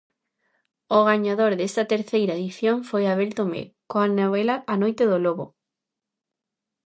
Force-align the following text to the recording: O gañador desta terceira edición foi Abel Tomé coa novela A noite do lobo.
O 0.97 0.99
gañador 1.09 1.51
desta 1.59 1.83
terceira 1.93 2.37
edición 2.41 2.77
foi 2.89 3.03
Abel 3.07 3.31
Tomé 3.39 3.63
coa 3.91 4.07
novela 4.19 4.55
A 4.73 4.75
noite 4.83 5.03
do 5.11 5.17
lobo. 5.25 5.45